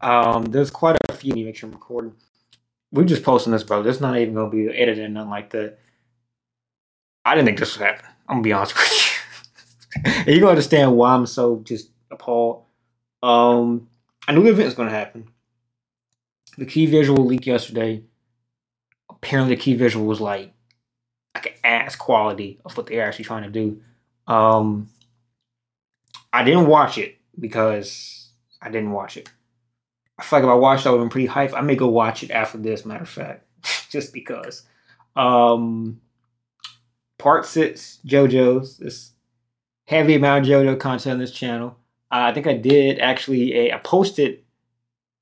[0.00, 1.34] Um, there's quite a few.
[1.34, 2.14] Let make sure I'm recording.
[2.92, 3.82] We're just posting this, bro.
[3.82, 5.78] There's not even gonna be edited, nothing like that.
[7.24, 8.06] I didn't think this would happen.
[8.28, 9.22] I'm gonna be honest with
[10.04, 10.12] you.
[10.26, 12.64] you're gonna understand why I'm so just appalled.
[13.22, 13.88] Um,
[14.26, 15.28] I knew the event was gonna happen.
[16.56, 18.02] The key visual leak yesterday.
[19.10, 20.52] Apparently, the key visual was like
[21.34, 23.80] like an ass quality of what they're actually trying to do.
[24.26, 24.88] Um,
[26.32, 28.30] I didn't watch it because
[28.60, 29.30] I didn't watch it.
[30.18, 31.56] I feel like if I watched, it, I would have been pretty hyped.
[31.56, 32.84] I may go watch it after this.
[32.84, 33.46] Matter of fact,
[33.90, 34.64] just because.
[35.16, 36.00] Um,
[37.18, 38.78] part six, JoJo's.
[38.78, 39.12] This
[39.86, 41.76] heavy amount of JoJo content on this channel.
[42.10, 43.54] Uh, I think I did actually.
[43.54, 44.42] A, I posted.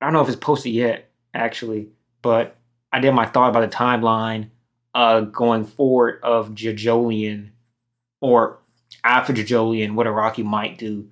[0.01, 1.89] I don't know if it's posted yet, actually,
[2.23, 2.57] but
[2.93, 4.51] I did my thought about the timeline
[4.95, 7.51] uh, going forward of JoJolion
[8.21, 8.59] or
[9.05, 11.09] after JoJolion, what Araki might do.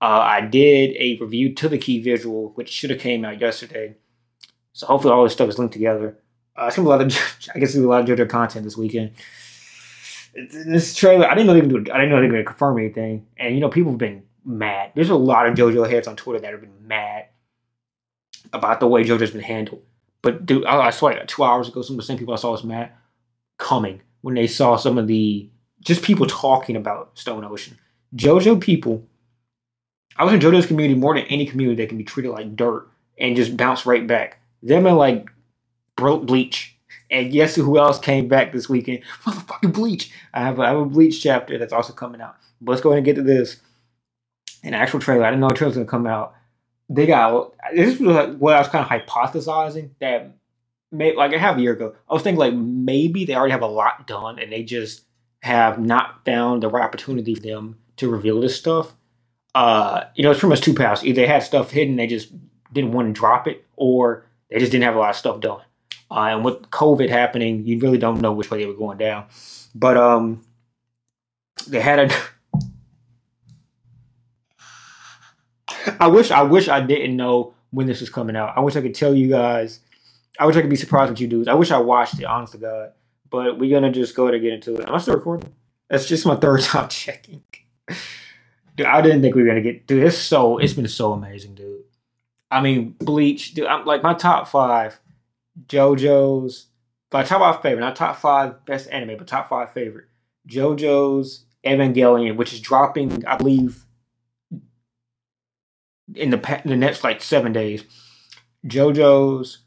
[0.00, 3.96] Uh, I did a review to the key visual, which should have came out yesterday.
[4.72, 6.18] So hopefully all this stuff is linked together.
[6.56, 8.76] Uh, it's gonna be a lot of, I guess, a lot of JoJo content this
[8.76, 9.12] weekend.
[10.34, 11.78] This trailer, I didn't know they do.
[11.92, 13.26] I didn't know they were gonna confirm anything.
[13.38, 14.92] And you know, people have been mad.
[14.94, 17.26] There's a lot of JoJo heads on Twitter that have been mad
[18.52, 19.82] about the way JoJo's been handled.
[20.22, 22.52] But dude, I, I swear, two hours ago, some of the same people I saw
[22.52, 22.92] was mad
[23.58, 25.48] coming when they saw some of the
[25.80, 27.78] just people talking about Stone Ocean.
[28.14, 29.06] JoJo people,
[30.18, 32.88] I was in JoJo's community more than any community that can be treated like dirt
[33.18, 34.40] and just bounce right back.
[34.62, 35.30] Them and like
[35.96, 36.76] broke Bleach.
[37.10, 39.02] And guess who else came back this weekend?
[39.24, 40.10] Motherfucking Bleach.
[40.34, 42.36] I have, a, I have a Bleach chapter that's also coming out.
[42.60, 43.60] But let's go ahead and get to this.
[44.64, 45.24] An actual trailer.
[45.24, 46.34] I didn't know a trailer was gonna come out.
[46.88, 50.36] They got this was what I was kind of hypothesizing that
[50.90, 51.94] may, like a half a year ago.
[52.08, 55.02] I was thinking like maybe they already have a lot done and they just
[55.42, 58.94] have not found the right opportunity for them to reveal this stuff.
[59.56, 61.02] Uh, you know, it's pretty much two paths.
[61.02, 62.30] Either they had stuff hidden, they just
[62.74, 65.62] didn't want to drop it, or they just didn't have a lot of stuff done.
[66.10, 69.24] Uh, and with COVID happening, you really don't know which way they were going down.
[69.74, 70.44] But um,
[71.66, 72.14] they had a.
[76.00, 78.58] I wish I wish I didn't know when this was coming out.
[78.58, 79.80] I wish I could tell you guys.
[80.38, 81.48] I wish I could be surprised with you dudes.
[81.48, 82.92] I wish I watched it, honest to God.
[83.30, 84.86] But we're gonna just go ahead and get into it.
[84.86, 85.50] Am I still recording?
[85.88, 87.42] That's just my third time checking.
[88.76, 90.76] Dude, I didn't think we were gonna get dude, it's so it's mm.
[90.76, 91.82] been so amazing, dude.
[92.50, 95.00] I mean, Bleach, dude, I'm like my top five
[95.66, 96.66] JoJo's
[97.12, 100.06] my top five favorite, not top five best anime, but top five favorite.
[100.48, 103.84] JoJo's Evangelion, which is dropping, I believe,
[106.14, 107.84] in the in the next like seven days.
[108.66, 109.58] JoJo's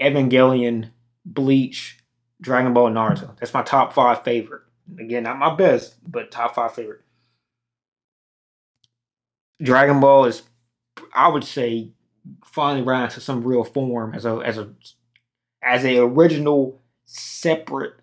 [0.00, 0.90] Evangelion,
[1.24, 1.98] Bleach,
[2.40, 3.36] Dragon Ball, Naruto.
[3.38, 4.62] That's my top five favorite.
[5.00, 7.00] Again, not my best, but top five favorite.
[9.62, 10.42] Dragon Ball is,
[11.14, 11.92] I would say,
[12.44, 14.70] finally ran to some real form as a as a
[15.62, 17.94] as a original separate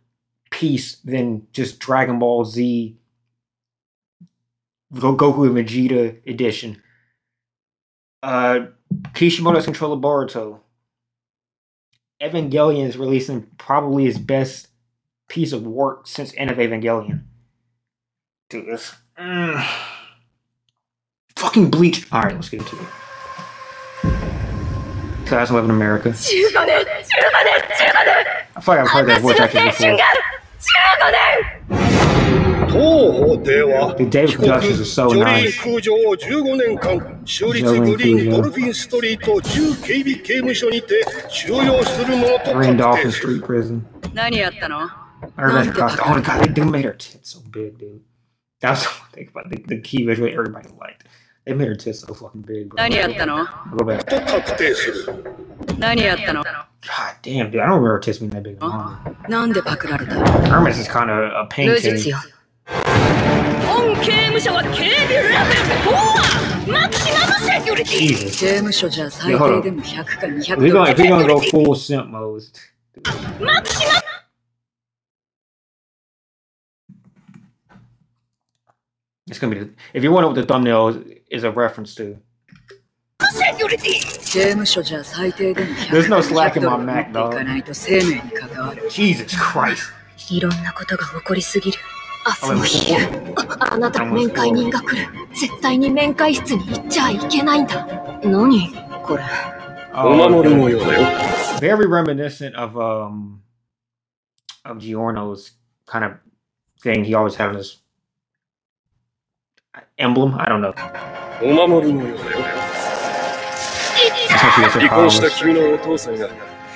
[0.50, 2.98] piece than just Dragon Ball Z
[4.94, 6.82] Goku and Vegeta edition.
[8.22, 8.68] Uh,
[9.14, 10.60] Kishimoto's control of Boruto.
[12.22, 14.68] Evangelion is releasing probably his best
[15.28, 17.24] piece of work since End of Evangelion.
[18.50, 18.94] Dude, this.
[19.20, 19.68] Mm,
[21.44, 22.08] fucking bleach.
[22.12, 22.88] All right, let's get into it.
[25.28, 26.10] Class Eleven America.
[26.10, 26.14] I
[28.62, 29.98] feel like I've heard that voice actor before.
[32.74, 32.80] 当
[33.12, 34.40] 法では帰国上陸
[35.62, 43.44] 空上15年間州立グリーンドルフィンストリート銃警備刑務所にて収容するものと確定する
[44.16, 44.90] 何やったの
[45.38, 46.02] I remember Costa.
[46.04, 48.02] Oh my god, they do made her tits so big, dude.
[48.60, 51.04] That's was the one thing about the, the key visual everybody liked.
[51.45, 52.77] They made her tits so fucking big, bro.
[52.77, 54.05] 何やったの I'll go back.
[54.05, 55.25] と確定する
[55.79, 56.53] 何やったの God
[57.23, 57.61] damn, dude.
[57.61, 58.55] I don't remember her tits being that big.
[58.55, 59.29] in manga.
[59.31, 61.97] なんでパクられた Hermes is kind of a 無 painting.
[61.97, 62.19] 実よ
[63.67, 65.35] 本刑務所は警備レベル
[66.69, 68.41] 4マキシマムセキュリティ Jesus.
[68.41, 72.43] 刑務所じゃ最低でも100か200 If we're gonna, if we're gonna go full simp mode,
[73.41, 73.93] マキシマ
[79.29, 79.61] it's gonna be.
[79.61, 80.97] The, if you wonder what the thumbnail is,
[81.33, 82.17] is a reference to,
[83.21, 83.93] ムセキュリティ
[84.33, 87.31] 刑務所じゃ最低でも There's no 100 slack in ド my ル持 Mac, ってい dog.
[87.33, 89.93] かないと生命に関わる Jesus Christ.
[90.31, 91.79] いろんなことが起こりすぎる
[92.43, 97.87] 明 Oh, 日の wait, 昼ああなたの面会人が来る絶対に面会室に行っちゃいけないんだ
[98.23, 98.71] 何
[99.03, 99.23] これ
[99.95, 101.07] お Oh, 守りのようだよ
[101.61, 103.39] very reminiscent of um
[104.65, 105.53] of Giorno's
[105.87, 106.13] kind of
[106.83, 107.79] thing he always had on his
[109.99, 110.35] emblem.
[110.39, 110.75] I don't know.
[111.41, 112.39] お守りのようだよ
[113.99, 115.39] It's she gets her 離婚した powers.
[115.39, 116.29] 君のお父さんが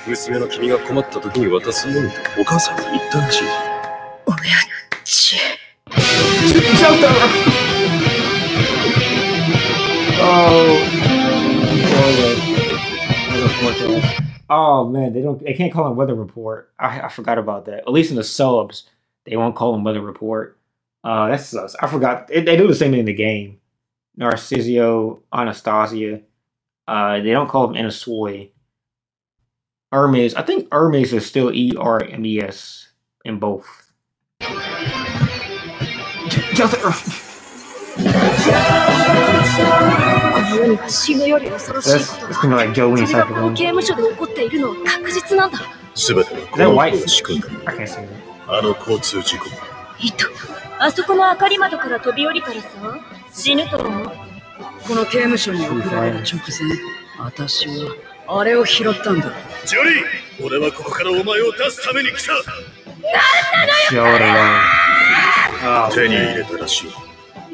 [0.07, 3.43] 娘の君が困った時に渡すのみとお母さんが言ったらしい
[4.25, 4.35] 親
[5.03, 5.35] 父
[14.49, 15.43] Oh man, they don't.
[15.43, 16.71] They can't call him weather report.
[16.77, 17.79] I, I forgot about that.
[17.79, 18.83] At least in the subs,
[19.25, 20.56] they won't call him weather report.
[21.04, 21.74] Uh, that sucks.
[21.76, 22.28] I forgot.
[22.28, 23.60] They, they do the same thing in the game.
[24.18, 26.20] Narciso Anastasia.
[26.86, 28.50] Uh, they don't call him Anasui.
[29.92, 30.34] Hermes.
[30.34, 32.88] I think Hermes is still E R M E S
[33.24, 33.66] in both.
[41.86, 43.56] that's, that's kind of like Jolyne's type of thing.
[46.30, 46.94] Is that white?
[47.66, 48.08] I can't see that.
[50.80, 52.68] あそこの明かり窓から飛び降りたらさ
[53.32, 54.10] 死ぬと思う？
[54.86, 56.78] この刑務所に送られる直前
[57.18, 57.94] 私は
[58.28, 59.32] あれを拾ったんだ。
[59.64, 62.32] ジョリー俺はここからお前を出すために来た。
[63.90, 65.88] Joe alone.
[65.88, 66.90] Oh, 手に入.れたらしい。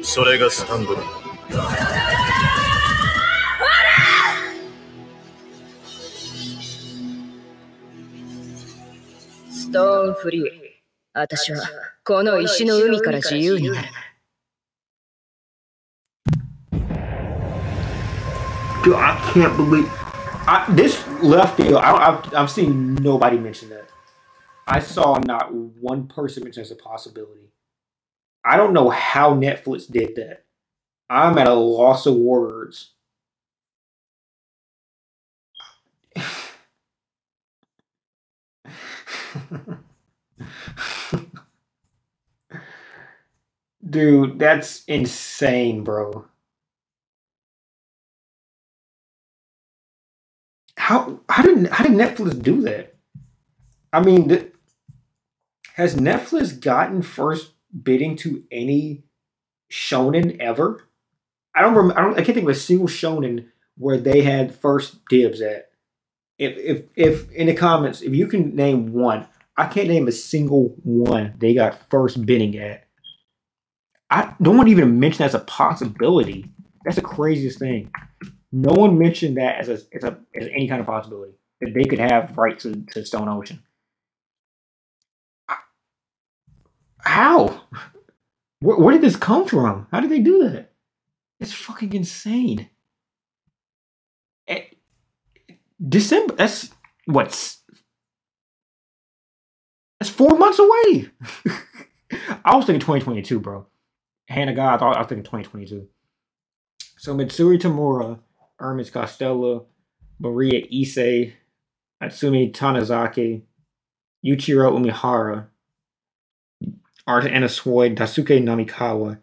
[0.03, 1.01] それがスタンドだ。
[9.49, 10.51] ストーンフリー。
[11.13, 11.63] 私は
[12.04, 13.88] この石の海から自由になる
[18.82, 19.86] Dude, I can't believe
[20.46, 21.76] I, this left field.
[21.76, 23.90] I don't, I've, I've seen nobody mention that.
[24.66, 27.52] I saw not one person mention as a possibility.
[28.44, 30.44] I don't know how Netflix did that.
[31.10, 32.92] I'm at a loss of words.
[43.95, 46.25] Dude, that's insane, bro.
[50.85, 52.93] how how did how did Netflix do that?
[53.91, 54.53] I mean, th-
[55.73, 57.53] has Netflix gotten first
[57.83, 59.03] bidding to any
[59.71, 60.87] shonen ever?
[61.55, 61.99] I don't remember.
[61.99, 62.13] I don't.
[62.13, 63.47] I can't think of a single shonen
[63.77, 65.71] where they had first dibs at.
[66.37, 69.25] If if if in the comments, if you can name one,
[69.57, 72.84] I can't name a single one they got first bidding at.
[74.15, 76.49] I don't want even mention that as a possibility.
[76.85, 77.91] That's the craziest thing.
[78.53, 81.83] No one mentioned that as a as a as any kind of possibility that they
[81.83, 83.61] could have rights to, to Stone Ocean.
[86.99, 87.63] How?
[88.61, 89.87] Where, where did this come from?
[89.91, 90.71] How did they do that?
[91.41, 92.69] It's fucking insane.
[94.47, 94.61] Eh,
[95.89, 96.35] December.
[96.35, 96.69] That's
[97.05, 97.57] what's.
[99.99, 101.09] That's four months away.
[102.45, 103.67] I was thinking 2022, bro.
[104.29, 105.87] God, I thought I was thinking 2022.
[106.97, 108.19] So Mutsumi Tamura,
[108.59, 109.67] Hermes Costello,
[110.19, 111.33] Mariya Ise,
[112.01, 113.41] Atsumi Tanezaki,
[114.25, 115.47] Yuichiro Umehara,
[117.05, 119.19] Art Anasui, Daisuke Namikawa,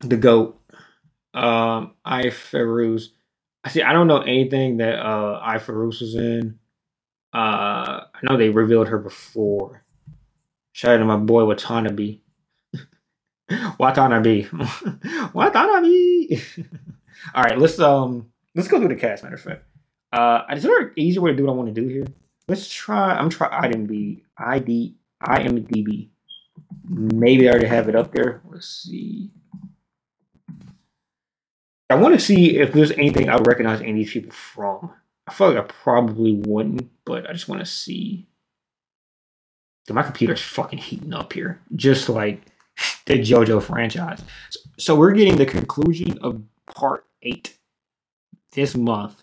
[0.00, 0.60] The Goat,
[1.34, 3.08] um, Ai Fairouz.
[3.64, 3.82] I see.
[3.82, 6.58] I don't know anything that uh, Ai Fairouz was in.
[7.34, 9.84] Uh, I know they revealed her before.
[10.72, 12.20] Shout out to my boy Watanabe.
[13.78, 14.46] Watanabe.
[15.32, 16.40] Watanabe.
[17.34, 19.22] All right, let's um let's go through the cast.
[19.22, 19.64] Matter of fact,
[20.12, 22.06] uh, is there an easier way to do what I want to do here?
[22.48, 23.14] Let's try.
[23.14, 24.22] I'm try IMDb.
[24.38, 26.08] ID IMDb.
[26.88, 28.42] Maybe I already have it up there.
[28.48, 29.30] Let's see.
[31.90, 34.92] I want to see if there's anything I recognize any of these people from.
[35.26, 38.26] I feel like I probably wouldn't, but I just want to see.
[39.86, 42.42] Dude, my computer's fucking heating up here, just like
[43.06, 44.22] the JoJo franchise.
[44.78, 46.42] So, we're getting the conclusion of
[46.74, 47.56] part eight
[48.52, 49.22] this month,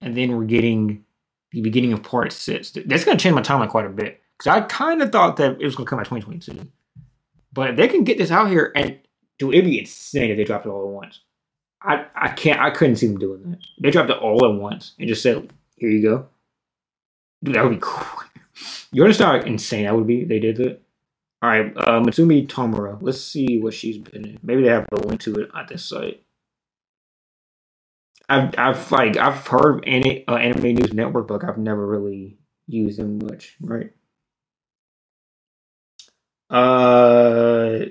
[0.00, 1.04] and then we're getting
[1.52, 2.70] the beginning of part six.
[2.70, 5.60] That's going to change my timeline quite a bit because I kind of thought that
[5.60, 6.70] it was going to come out 2022,
[7.52, 8.98] but if they can get this out here and
[9.38, 11.20] do it'd be insane if they dropped it all at once.
[11.82, 13.60] I I can't I couldn't see them doing that.
[13.80, 16.26] They dropped it all at once and just said, "Here you go."
[17.42, 18.04] Dude, that would be cool.
[18.90, 20.24] You understand how insane that would be?
[20.24, 20.80] They did that.
[21.40, 22.98] All right, uh, Mutsumi Tamura.
[23.00, 24.38] Let's see what she's been in.
[24.42, 26.24] Maybe they have a link to it at this site.
[28.28, 32.98] I've I've like I've heard any uh, Anime News Network, but I've never really used
[32.98, 33.56] them much.
[33.60, 33.92] Right.
[36.50, 37.86] Uh,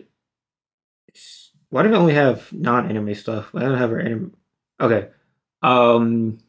[1.70, 3.54] why did I only have non-anime stuff?
[3.54, 4.36] I don't have her anime.
[4.80, 5.10] Okay.
[5.62, 6.40] Um,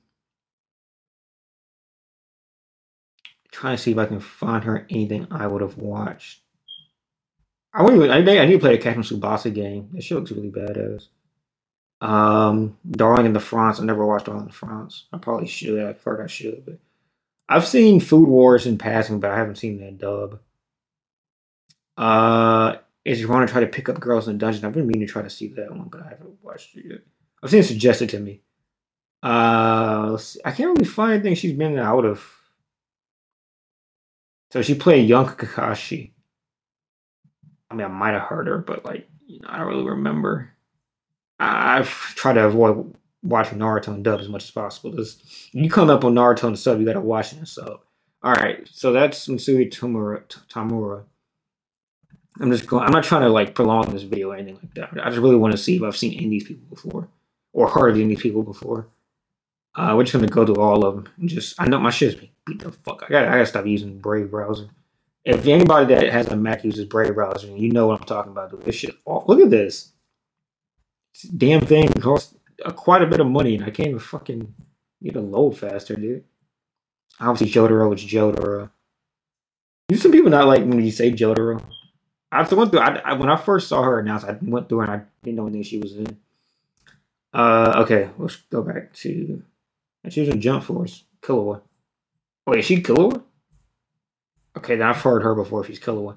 [3.50, 6.43] trying to see if I can find her anything I would have watched.
[7.73, 8.11] I wouldn't even.
[8.11, 9.91] I, I need to play the Captain Tsubasa game.
[9.93, 11.09] That shit looks really badass.
[12.01, 13.81] Um, Darling in the Franxx.
[13.81, 15.03] I never watched Darling in the Franxx.
[15.13, 15.83] I probably should.
[15.83, 16.79] I thought I should, but
[17.49, 20.41] I've seen Food Wars in passing, but I haven't seen that dub.
[21.97, 24.65] Uh, is you want to try to pick up girls in the dungeon?
[24.65, 27.01] I've been meaning to try to see that one, but I haven't watched it yet.
[27.43, 28.43] I've seen it suggested to me.
[29.23, 30.19] Uh.
[30.45, 32.25] I can't really find anything she's been out of.
[34.53, 36.13] So she played young Kakashi.
[37.71, 40.51] I mean, I might have heard her, but like, you know, I don't really remember.
[41.39, 44.91] I've tried to avoid watching Naruto and dub as much as possible.
[44.91, 45.23] Because
[45.53, 47.81] you come up on Naruto and sub, you gotta watch it and sub.
[48.23, 50.23] All right, so that's Mutsumi Tamura.
[50.49, 51.05] Tamura.
[52.41, 52.85] I'm just going.
[52.85, 55.05] I'm not trying to like prolong this video or anything like that.
[55.05, 57.09] I just really want to see if I've seen any of these people before
[57.53, 58.89] or heard of any of these people before.
[59.75, 61.09] Uh, we're just gonna go through all of them.
[61.19, 63.05] And just I know my shit's beat the fuck.
[63.05, 64.69] I gotta I gotta stop using Brave browser.
[65.25, 68.65] If anybody that has a Mac uses Brave browser, you know what I'm talking about.
[68.65, 68.97] This shit.
[69.07, 69.93] Oh, look at this.
[71.37, 72.35] Damn thing costs
[72.65, 74.55] uh, quite a bit of money, and I can't even fucking
[75.03, 76.25] get a load faster, dude.
[77.21, 78.71] Obviously, Jotaro is Jotaro.
[79.89, 81.63] You some people not like when you say Jotaro.
[82.31, 82.81] I went through.
[82.81, 85.47] I, I, when I first saw her announced, I went through and I didn't know
[85.47, 86.17] anything she was in.
[87.33, 89.43] Uh, okay, let's go back to.
[90.09, 91.63] She was in Jump Force, Killua.
[92.47, 93.23] Wait, is she Killua?
[94.59, 95.65] Okay, then I've heard her before.
[95.65, 96.17] She's Killua.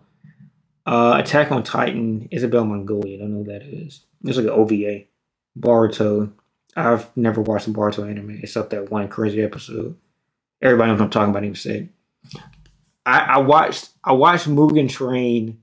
[0.86, 3.18] Uh, Attack on Titan, Isabel Magnolia.
[3.18, 4.04] I don't know who that is.
[4.24, 5.04] It's like an OVA.
[5.60, 6.32] Boruto.
[6.76, 9.96] I've never watched a Boruto anime except that one crazy episode.
[10.60, 11.44] Everybody knows I'm talking about.
[11.44, 11.90] Even said.
[13.06, 13.90] I, I watched.
[14.04, 15.60] I watched Mugen Train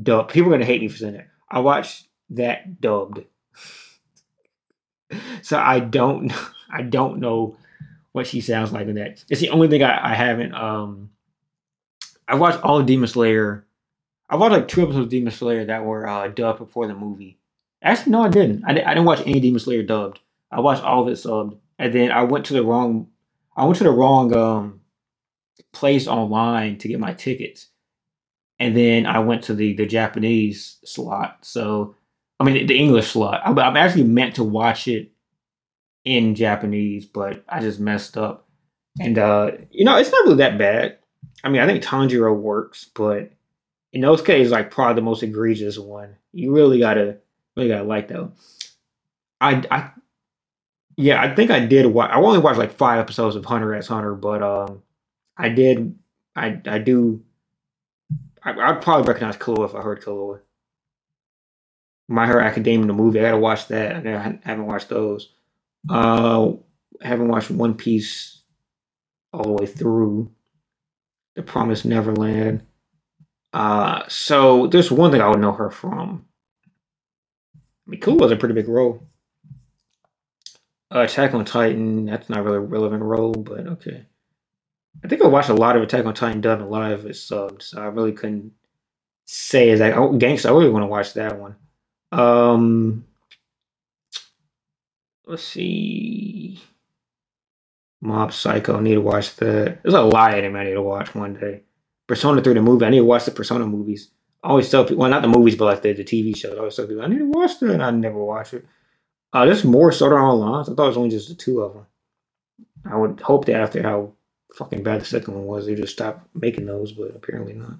[0.00, 0.30] dub.
[0.30, 1.28] People are gonna hate me for saying that.
[1.50, 3.24] I watched that dubbed.
[5.42, 6.32] so I don't.
[6.70, 7.56] I don't know
[8.12, 9.24] what she sounds like in that.
[9.30, 10.54] It's the only thing I, I haven't.
[10.54, 11.10] Um,
[12.28, 13.66] I watched all of Demon Slayer.
[14.28, 17.38] I watched like two episodes of Demon Slayer that were uh, dubbed before the movie.
[17.82, 18.64] Actually, no, I didn't.
[18.66, 20.20] I, I didn't watch any Demon Slayer dubbed.
[20.50, 23.08] I watched all of it subbed, and then I went to the wrong.
[23.56, 24.80] I went to the wrong um,
[25.72, 27.68] place online to get my tickets,
[28.58, 31.38] and then I went to the the Japanese slot.
[31.42, 31.96] So,
[32.38, 33.40] I mean, the, the English slot.
[33.44, 35.12] I, I'm actually meant to watch it
[36.04, 38.48] in Japanese, but I just messed up.
[39.00, 40.98] And uh, you know, it's not really that bad.
[41.44, 43.30] I mean, I think Tanjiro works, but
[43.92, 46.16] in those cases, like probably the most egregious one.
[46.32, 47.18] You really gotta,
[47.56, 48.10] really gotta like.
[48.10, 48.32] One.
[49.40, 49.90] I, I,
[50.96, 51.86] yeah, I think I did.
[51.86, 54.82] Watch, I only watched like five episodes of Hunter x Hunter, but um,
[55.36, 55.96] I did.
[56.34, 57.22] I, I do.
[58.42, 60.40] I, I'd probably recognize Killua if I heard Killua.
[62.08, 63.20] My Hero Academia, the movie.
[63.20, 64.06] I gotta watch that.
[64.06, 65.30] I haven't watched those.
[65.88, 66.52] Uh,
[67.00, 68.40] haven't watched One Piece
[69.32, 70.30] all the way through.
[71.38, 72.66] The Promised Neverland.
[73.52, 76.26] Uh, so there's one thing I would know her from.
[77.54, 79.06] I mean, Cool was a pretty big role.
[80.92, 84.04] Uh, Attack on Titan, that's not really a relevant role, but okay.
[85.04, 87.12] I think I watched a lot of Attack on Titan done, a lot of it
[87.12, 88.50] subbed, so I really couldn't
[89.24, 89.96] say is that.
[89.96, 91.54] Oh, Gangsta, I really want to watch that one.
[92.10, 93.04] Um,
[95.24, 96.60] let's see.
[98.00, 99.82] Mob Psycho, I need to watch that.
[99.82, 101.62] There's a lot of anime I need to watch one day.
[102.06, 104.10] Persona 3, the movie, I need to watch the Persona movies.
[104.42, 106.54] I always tell people, well, not the movies, but like the, the TV shows.
[106.54, 108.64] I always tell people, I need to watch that, and I never watch it.
[109.32, 110.60] Uh, there's more Sword Art Online.
[110.60, 111.86] I thought it was only just the two of them.
[112.90, 114.12] I would hope that after how
[114.54, 117.74] fucking bad the second one was, they just stopped making those, but apparently not.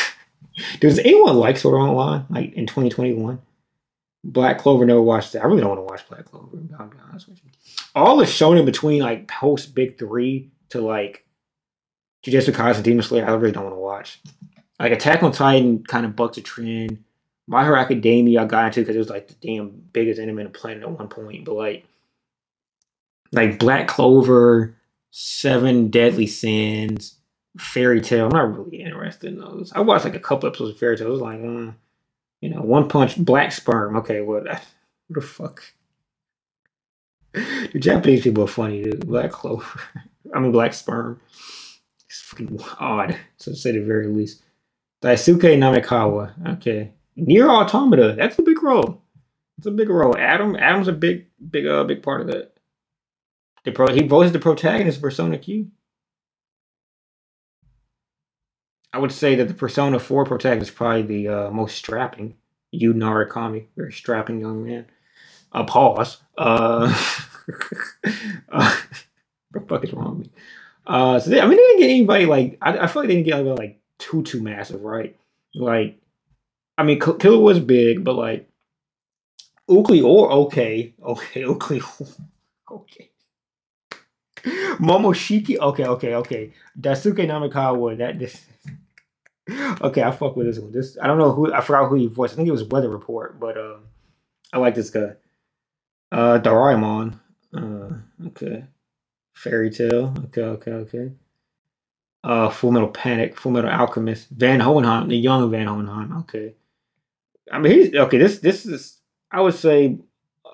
[0.80, 3.40] Does anyone like Sword Art Online, like in 2021?
[4.24, 5.42] Black Clover never watched that.
[5.42, 6.56] I really don't want to watch Black Clover.
[6.78, 7.50] I'll be honest with you.
[7.94, 11.26] All shown in between like post Big Three to like
[12.24, 13.26] Jujutsu Kaisen Demon Slayer.
[13.26, 14.20] I really don't want to watch.
[14.80, 17.04] Like Attack on Titan kind of bucks a trend.
[17.46, 20.44] My Hero Academia I got into because it was like the damn biggest anime on
[20.44, 21.44] the planet at one point.
[21.44, 21.84] But like,
[23.30, 24.74] like Black Clover,
[25.10, 27.18] Seven Deadly Sins,
[27.58, 28.26] Fairy Tail.
[28.26, 29.70] I'm not really interested in those.
[29.74, 31.08] I watched like a couple episodes of Fairy Tail.
[31.08, 31.74] I was like, mm,
[32.44, 33.96] you know, One Punch, Black Sperm.
[33.96, 34.44] Okay, what?
[35.08, 35.62] What the fuck?
[37.34, 39.06] The Japanese people are funny, dude.
[39.06, 39.80] Black Clover.
[40.34, 41.20] I mean, Black Sperm.
[42.06, 44.42] It's fucking odd, to say the very least.
[45.02, 46.54] Daisuke Namikawa.
[46.56, 46.92] Okay.
[47.18, 48.14] NieR Automata.
[48.16, 49.02] That's a big role.
[49.58, 50.16] It's a big role.
[50.16, 50.56] Adam.
[50.56, 52.54] Adam's a big, big, uh, big part of that.
[53.64, 53.88] The pro.
[53.88, 55.70] He voices the protagonist of Persona Q.
[58.94, 62.36] I would say that the Persona 4 protagonist is probably the uh, most strapping.
[62.70, 64.86] Yu Narukami, very strapping young man.
[65.50, 66.18] Uh, pause.
[66.38, 66.94] Uh,
[68.52, 68.76] uh,
[69.50, 70.32] what the fuck is wrong with me?
[70.86, 72.58] Uh, so they, I mean, they didn't get anybody like.
[72.62, 75.16] I, I feel like they didn't get anybody like too too massive, right?
[75.56, 76.00] Like,
[76.78, 78.48] I mean, Killua was big, but like,
[79.68, 82.16] Ulquiorra, okay, okay, Ulquiorra,
[82.70, 83.10] okay.
[84.78, 86.52] Momoshiki, okay, okay, okay.
[86.78, 88.44] Daisuke Namikawa, that this.
[89.50, 90.72] Okay, I fuck with this one.
[90.72, 92.34] This I don't know who I forgot who he voiced.
[92.34, 93.84] I think it was Weather Report, but um,
[94.52, 95.12] I like this guy.
[96.10, 97.18] Uh, Doraemon.
[97.54, 98.64] Uh, okay.
[99.34, 100.14] Fairy Tail.
[100.26, 101.12] Okay, okay, okay.
[102.22, 103.36] Uh, Full Metal Panic.
[103.38, 104.28] Full Metal Alchemist.
[104.30, 106.18] Van Hohenheim, the young Van Hohenheim.
[106.20, 106.54] Okay.
[107.52, 108.16] I mean, he's okay.
[108.16, 108.98] This this is
[109.30, 109.98] I would say,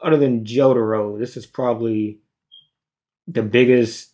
[0.02, 2.18] other than Jotaro, this is probably
[3.28, 4.10] the biggest.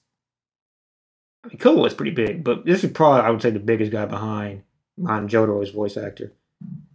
[1.45, 3.93] I mean, Kobo was pretty big, but this is probably I would say the biggest
[3.93, 4.65] guy behind
[5.01, 6.33] behind Jotaro's voice actor.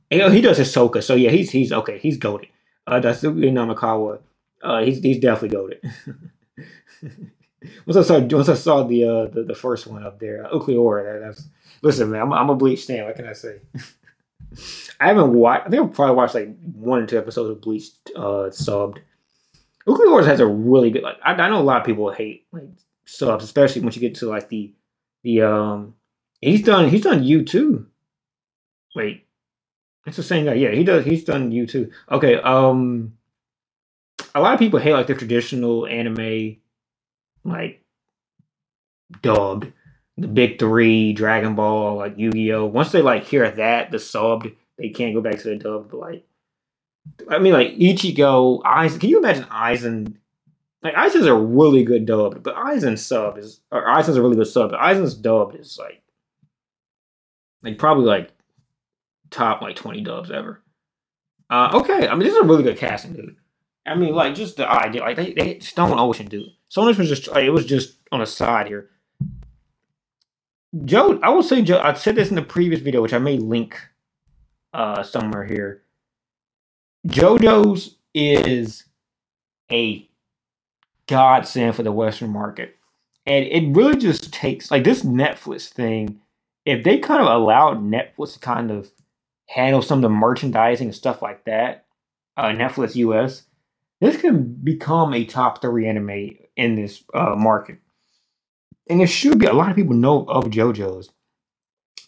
[0.09, 1.97] And he does Hisoka, so yeah, he's he's okay.
[1.97, 2.49] He's goaded.
[2.85, 4.19] Uh, Daisuke Namikawa,
[4.61, 5.81] uh, he's he's definitely goaded.
[7.85, 10.51] once I saw once I saw the uh the, the first one up there, uh,
[10.51, 11.47] Ulquiorra, that, that's
[11.81, 13.05] listen, man, I'm, I'm a Bleach fan.
[13.05, 13.59] What can I say?
[14.99, 15.67] I haven't watched.
[15.67, 18.97] I think I've probably watched like one or two episodes of Bleach uh, subbed.
[19.87, 21.03] Ulquiorra has a really good.
[21.03, 22.69] Like I, I know a lot of people hate like
[23.05, 24.73] subs, especially once you get to like the
[25.23, 25.95] the um.
[26.41, 26.89] He's done.
[26.89, 27.87] He's done you too.
[28.95, 29.25] Wait,
[30.05, 30.53] it's the same guy.
[30.53, 31.05] Yeah, he does.
[31.05, 31.91] He's done you too.
[32.11, 32.35] Okay.
[32.35, 33.13] Um,
[34.33, 36.57] a lot of people hate like the traditional anime,
[37.43, 37.83] like
[39.21, 39.71] dubbed,
[40.17, 42.65] the big three, Dragon Ball, like Yu Gi Oh.
[42.65, 45.91] Once they like hear that, the subbed, they can't go back to the dubbed.
[45.91, 46.25] But like,
[47.29, 48.99] I mean, like Ichigo, Aizen.
[48.99, 50.15] Can you imagine Aizen?
[50.83, 54.47] Like Aizen's a really good dubbed, but Aizen's sub is, or Aizen's a really good
[54.47, 56.01] sub, but Aizen's dubbed is like,
[57.61, 58.31] like probably like
[59.31, 60.61] top like twenty dubs ever.
[61.49, 63.35] Uh, okay, I mean this is a really good casting, dude.
[63.85, 66.49] I mean, like just the idea, like they, they Stone Ocean, dude.
[66.69, 68.89] So this was just like, it was just on the side here.
[70.85, 71.81] Joe, I will say, Joe.
[71.83, 73.79] I said this in the previous video, which I may link
[74.73, 75.83] uh, somewhere here.
[77.07, 78.85] JoJo's is
[79.71, 80.07] a
[81.07, 82.77] godsend for the Western market,
[83.25, 86.21] and it really just takes like this Netflix thing.
[86.65, 88.91] If they kind of allowed Netflix to kind of
[89.53, 91.85] handle some of the merchandising and stuff like that,
[92.37, 93.43] uh, Netflix US,
[93.99, 97.79] this can become a top three anime in this uh, market.
[98.89, 101.09] And it should be a lot of people know of JoJo's.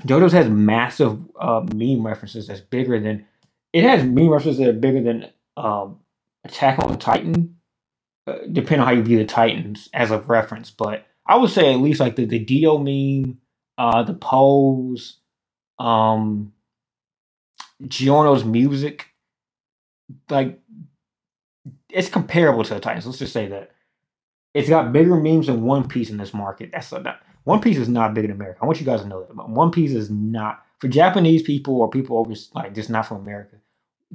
[0.05, 3.25] JoJo's has massive uh, meme references that's bigger than
[3.73, 5.99] it has meme references that are bigger than um,
[6.45, 7.57] Attack on Titan,
[8.27, 10.71] uh, depending on how you view the Titans as a reference.
[10.71, 13.37] But I would say at least like the the Dio meme,
[13.77, 15.19] uh, the pose,
[15.79, 16.53] um,
[17.87, 19.07] Giorno's music,
[20.29, 20.59] like
[21.89, 23.05] it's comparable to the Titans.
[23.05, 23.71] Let's just say that
[24.53, 26.71] it's got bigger memes than One Piece in this market.
[26.71, 28.59] That's not, One Piece is not big in America.
[28.61, 29.35] I want you guys to know that.
[29.35, 33.17] But One Piece is not for Japanese people or people over like just not from
[33.17, 33.57] America.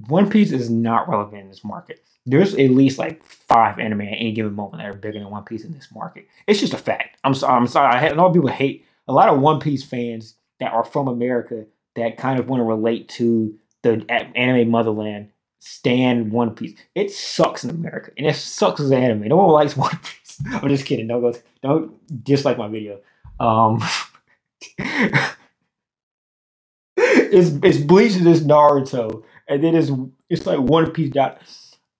[0.06, 2.04] One Piece is not relevant in this market.
[2.24, 5.44] There's at least like five anime at any given moment that are bigger than One
[5.44, 6.28] Piece in this market.
[6.46, 7.18] It's just a fact.
[7.24, 7.56] I'm sorry.
[7.56, 7.94] I'm sorry.
[7.94, 10.84] I had, a lot of people hate a lot of One Piece fans that are
[10.84, 11.64] from America
[11.98, 15.30] that kind of want to relate to the anime motherland
[15.60, 16.78] stand One Piece.
[16.94, 19.28] It sucks in America, and it sucks as an anime.
[19.28, 20.38] No one likes One Piece.
[20.50, 21.06] I'm just kidding.
[21.06, 21.34] Don't go.
[21.62, 23.00] Don't dislike my video.
[23.40, 23.82] Um,
[26.96, 29.90] it's it's Bleach and it's Naruto, and then it's
[30.28, 31.10] it's like One Piece.
[31.10, 31.40] Dot.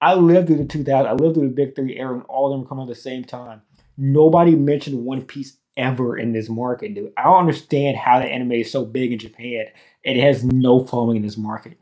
[0.01, 1.07] I lived through the 2000s.
[1.07, 3.25] I lived through the Big Three era, and all of them come at the same
[3.25, 3.63] time.
[3.97, 7.13] Nobody mentioned One Piece ever in this market, dude.
[7.17, 9.67] I don't understand how the anime is so big in Japan.
[10.03, 11.79] It has no following in this market.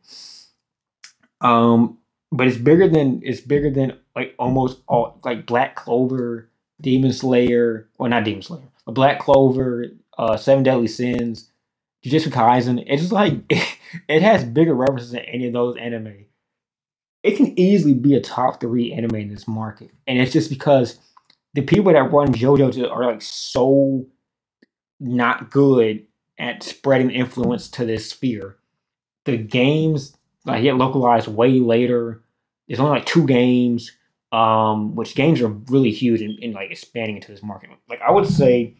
[1.40, 1.98] Um,
[2.30, 6.48] but it's bigger than it's bigger than like almost all like Black Clover,
[6.80, 9.86] Demon Slayer, or not Demon Slayer, Black Clover,
[10.18, 11.50] uh, Seven Deadly Sins,
[12.04, 12.82] Jujutsu Kaisen.
[12.86, 13.34] It's just like
[14.08, 16.26] it, has bigger references than any of those anime.
[17.22, 20.98] It can easily be a top three anime in this market, and it's just because
[21.56, 24.06] the people that run JoJo are like so
[25.00, 26.06] not good
[26.38, 28.58] at spreading influence to this sphere.
[29.24, 30.14] The games
[30.44, 32.22] like get localized way later.
[32.68, 33.90] There's only like two games,
[34.32, 37.70] um, which games are really huge in, in like expanding into this market.
[37.88, 38.76] Like I would say,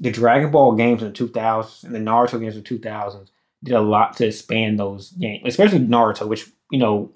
[0.00, 3.28] the Dragon Ball games in the 2000s and the Naruto games in the 2000s
[3.62, 7.12] did a lot to expand those games, especially Naruto, which you know.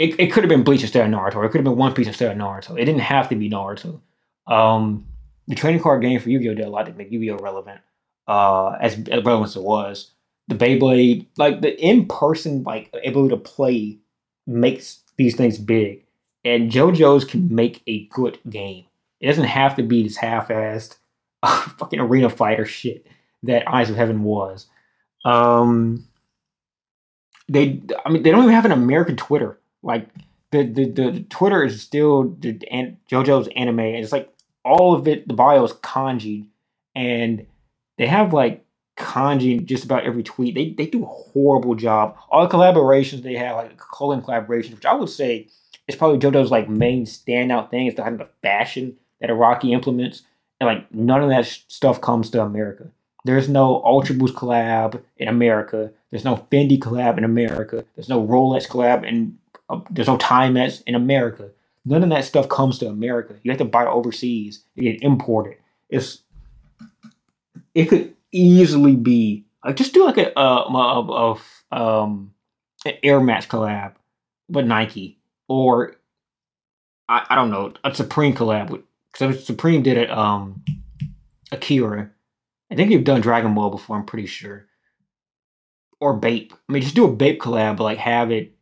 [0.00, 1.44] It, it could have been Bleach instead of Naruto.
[1.44, 2.72] It could have been One Piece instead of Naruto.
[2.72, 4.00] It didn't have to be Naruto.
[4.46, 5.06] Um,
[5.46, 7.80] the trading card game for Yu-Gi-Oh did a lot to make Yu-Gi-Oh relevant,
[8.26, 10.12] uh, as, as relevant as it was
[10.50, 13.98] the Beyblade, like the in person like ability to play
[14.46, 16.04] makes these things big.
[16.44, 18.84] And JoJo's can make a good game.
[19.20, 20.96] It doesn't have to be this half-assed
[21.44, 23.06] fucking arena fighter shit
[23.44, 24.66] that Eyes of Heaven was.
[25.24, 26.08] Um,
[27.48, 29.59] they I mean they don't even have an American Twitter.
[29.82, 30.08] Like
[30.50, 33.80] the the, the Twitter is still the and JoJo's anime.
[33.80, 34.32] And it's like
[34.64, 35.26] all of it.
[35.26, 36.46] The bio is kanji,
[36.94, 37.46] and
[37.98, 38.64] they have like
[38.98, 40.54] kanji in just about every tweet.
[40.54, 42.16] They they do a horrible job.
[42.30, 45.48] All the collaborations they have, like colon collaborations, which I would say
[45.88, 50.22] is probably JoJo's like main standout thing is the kind of fashion that Araki implements,
[50.60, 52.90] and like none of that sh- stuff comes to America.
[53.24, 55.92] There's no Ultra Boost collab in America.
[56.10, 57.84] There's no Fendi collab in America.
[57.94, 59.36] There's no Rolex collab and
[59.70, 61.50] uh, there's no Timex in America.
[61.84, 63.36] None of that stuff comes to America.
[63.42, 64.64] You have to buy it overseas.
[64.74, 65.56] You get imported.
[65.88, 66.22] It's
[67.74, 72.34] it could easily be like just do like a uh of um
[72.84, 73.94] an Air Max collab,
[74.48, 75.96] with Nike or
[77.08, 80.62] I, I don't know a Supreme collab with Supreme did it um
[81.52, 82.10] Akira.
[82.70, 83.96] I think you've done Dragon Ball before.
[83.96, 84.66] I'm pretty sure.
[85.98, 86.52] Or Bape.
[86.68, 88.54] I mean, just do a Bape collab, but like have it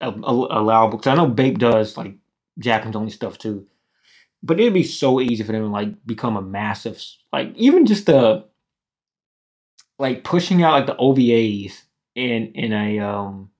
[0.00, 0.98] allowable.
[0.98, 2.14] Because I know Bape does like
[2.58, 3.66] Japanese only stuff too.
[4.42, 8.06] But it'd be so easy for them to like become a massive, like even just
[8.06, 8.44] the
[9.98, 11.82] like pushing out like the OVAs
[12.14, 13.50] in in a um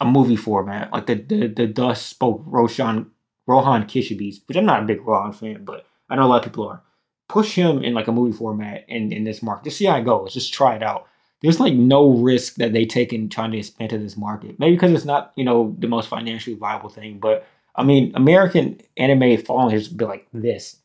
[0.00, 3.10] a movie format, like the the the Dust spoke Roshan
[3.46, 6.52] Rohan Kishibe's, which I'm not a big Rohan fan, but I know a lot of
[6.52, 6.82] people are.
[7.28, 9.64] Push him in like a movie format in in this market.
[9.64, 10.32] Just see how it goes.
[10.32, 11.06] Just try it out.
[11.40, 14.58] There's like no risk that they take in trying to expand to this market.
[14.58, 17.46] Maybe because it's not you know the most financially viable thing, but
[17.76, 20.78] I mean American anime following has been like this,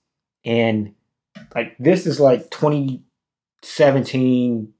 [0.45, 0.93] and
[1.55, 4.73] like this is like 2017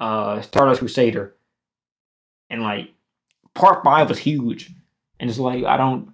[0.00, 1.34] uh Stardust Crusader,
[2.50, 2.90] and like
[3.54, 4.70] part five was huge,
[5.20, 6.12] and it's like I don't.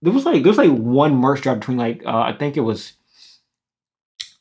[0.00, 2.60] There was like there was like one merch drop between like uh, I think it
[2.60, 2.94] was.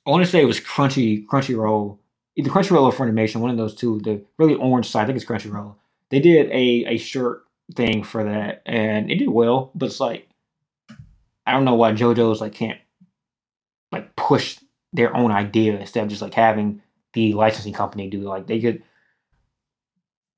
[0.05, 1.99] I want to say it was Crunchy Crunchyroll,
[2.35, 3.99] either Crunchyroll or Funimation, one of those two.
[3.99, 5.75] The really orange side, I think it's Crunchyroll.
[6.09, 7.43] They did a a shirt
[7.75, 9.71] thing for that, and it did well.
[9.75, 10.27] But it's like
[11.45, 12.79] I don't know why JoJo's like can't
[13.91, 14.59] like push
[14.93, 16.81] their own idea instead of just like having
[17.13, 18.83] the licensing company do like they could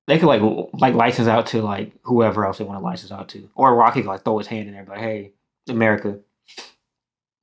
[0.08, 0.42] they could like
[0.74, 4.02] like license out to like whoever else they want to license out to, or Rocky
[4.02, 5.32] could like throw his hand in there, and be like, hey,
[5.70, 6.20] America,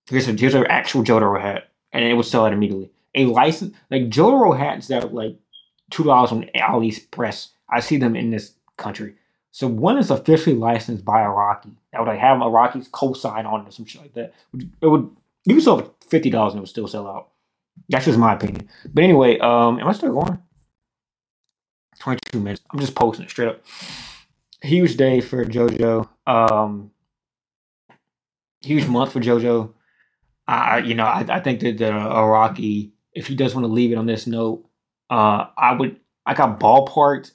[0.09, 2.91] here's a here's an actual Jotaro hat, and it would sell it immediately.
[3.15, 5.37] A license like Jotaro hats that are like
[5.91, 7.49] two dollars on AliExpress.
[7.69, 9.15] I see them in this country.
[9.53, 11.73] So one is officially licensed by Araki.
[11.93, 14.33] That would like have Araki's co-sign on it or some shit like that.
[14.81, 15.11] It would
[15.45, 17.31] you could sell for fifty dollars and it would still sell out.
[17.89, 18.69] That's just my opinion.
[18.93, 20.41] But anyway, um, am I still going?
[21.99, 22.63] 22 minutes.
[22.71, 23.63] I'm just posting it straight up.
[24.63, 26.09] Huge day for JoJo.
[26.27, 26.91] Um,
[28.63, 29.73] huge month for JoJo.
[30.47, 33.93] I, you know, I, I think that the Araki, if he does want to leave
[33.93, 34.65] it on this note,
[35.11, 35.99] uh, I would.
[36.27, 37.33] I got ballparked.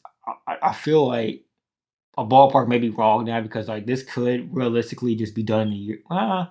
[0.48, 1.44] I, I feel like
[2.18, 5.74] a ballpark may be wrong now because like this could realistically just be done in
[5.74, 6.00] a year.
[6.10, 6.46] Uh,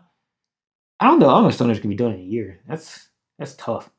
[1.01, 1.29] I don't know.
[1.29, 2.61] I don't know if Stone Ocean can be done in a year.
[2.69, 3.09] That's
[3.39, 3.91] that's tough.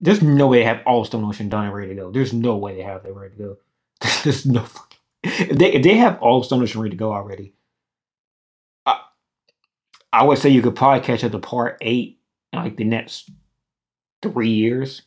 [0.00, 2.10] There's no way they have all Stone Ocean done and ready to go.
[2.10, 3.56] There's no way they have that ready to go.
[4.24, 4.98] There's no fucking.
[5.22, 7.54] If they if they have all Stone Ocean ready to go already,
[8.84, 9.00] I
[10.12, 12.20] I would say you could probably catch up to part eight
[12.52, 13.30] in like the next
[14.22, 15.02] three years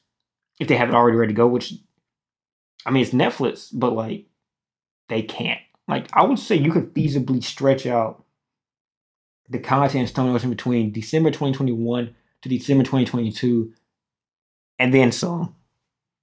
[0.60, 1.48] if they have it already ready to go.
[1.48, 1.74] Which
[2.86, 4.26] I mean, it's Netflix, but like
[5.08, 5.62] they can't.
[5.88, 8.24] Like I would say you could feasibly stretch out
[9.50, 13.74] the content in Stone Ocean between December 2021 to December 2022
[14.78, 15.56] and then some.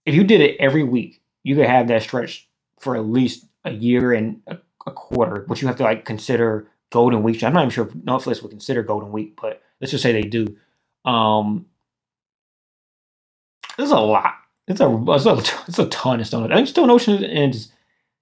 [0.04, 3.72] If you did it every week, you could have that stretch for at least a
[3.72, 7.42] year and a, a quarter, which you have to like consider Golden Week.
[7.42, 10.22] I'm not even sure if Netflix would consider Golden Week, but let's just say they
[10.22, 10.56] do.
[11.04, 11.66] Um,
[13.76, 14.34] there's a lot.
[14.68, 15.36] It's a it's a,
[15.68, 16.52] it's a ton of Stone Ocean.
[16.52, 17.72] I think Stone Ocean is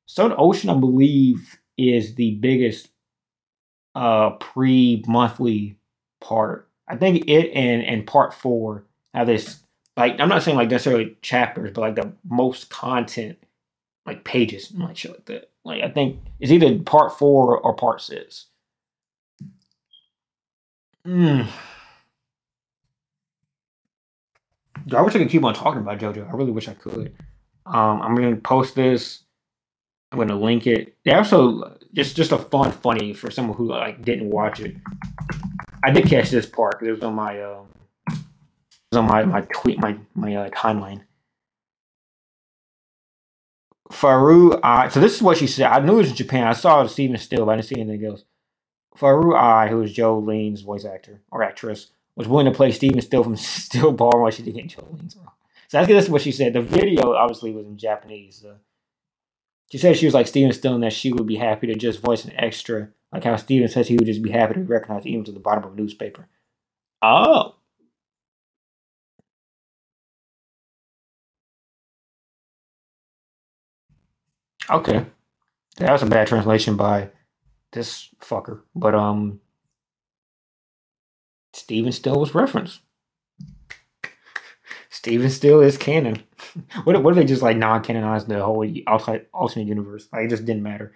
[0.06, 2.88] Stone Ocean, I believe, is the biggest
[3.94, 5.76] uh pre-monthly
[6.20, 6.68] part.
[6.88, 9.60] I think it and and part four have this
[9.96, 13.38] like I'm not saying like necessarily chapters, but like the most content
[14.06, 15.50] like pages and like shit like that.
[15.64, 18.46] Like I think it's either part four or part six.
[21.06, 21.46] Mm.
[24.92, 26.28] I wish I could keep on talking about JoJo.
[26.28, 27.14] I really wish I could.
[27.66, 29.22] Um, I'm gonna post this.
[30.12, 30.96] I'm gonna link it.
[31.04, 34.76] They also just just a fun funny for someone who like didn't watch it.
[35.82, 37.66] I did catch this part it was on my um,
[38.08, 38.18] it
[38.92, 41.02] was on my my tweet my my uh, timeline.
[43.92, 45.66] Faru, I so this is what she said.
[45.66, 46.46] I knew it was in Japan.
[46.46, 48.24] I saw Steven Steel, but I didn't see anything else.
[48.96, 53.24] Fairouz Ai, who is Jolyne's voice actor or actress, was willing to play Steven Steel
[53.24, 54.98] from Steel Ball while she did get role.
[55.08, 55.20] So
[55.84, 56.52] think that's what she said.
[56.52, 58.36] The video obviously was in Japanese.
[58.42, 58.56] So
[59.70, 62.24] She said she was like Steven Stone that she would be happy to just voice
[62.24, 65.24] an extra, like how Steven says he would just be happy to be recognized even
[65.24, 66.28] to the bottom of a newspaper.
[67.02, 67.56] Oh.
[74.70, 75.06] Okay.
[75.78, 77.10] That was a bad translation by
[77.72, 78.62] this fucker.
[78.74, 79.40] But um
[81.54, 82.80] Steven Steel was referenced.
[84.90, 86.22] Steven Steel is canon.
[86.84, 90.08] what, what if they just like non-canonize the whole alternate, alternate universe?
[90.12, 90.94] Like it just didn't matter.